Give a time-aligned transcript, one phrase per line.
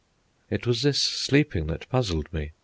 [0.49, 2.53] It was this sleeping that puzzled me.